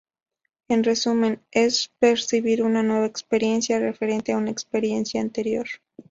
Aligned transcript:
En 0.67 0.83
resumen, 0.83 1.43
es 1.51 1.91
percibir 1.99 2.63
nueva 2.65 3.05
experiencia 3.05 3.77
referente 3.77 4.31
a 4.31 4.37
una 4.37 4.49
experiencia 4.49 5.21
anterior. 5.21 5.67